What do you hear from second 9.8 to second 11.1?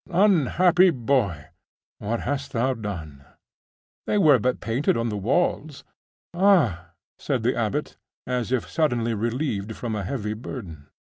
a heavy burden.